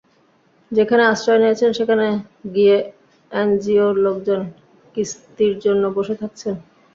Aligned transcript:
যেখানে 0.71 1.03
আশ্রয় 1.05 1.39
নিয়েছেন, 1.41 1.69
সেখানে 1.79 2.05
গিয়ে 2.55 2.75
এনজিওর 3.31 3.93
লোকজন 4.05 4.41
কিস্তির 4.95 5.53
জন্য 5.65 5.83
বসে 5.97 6.15
থাকছেন। 6.21 6.55